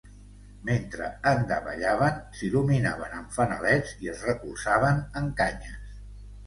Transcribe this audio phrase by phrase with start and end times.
[0.69, 5.99] Mentre en davallaven, s’il·luminaven amb fanalets i es recolzaven en canyes.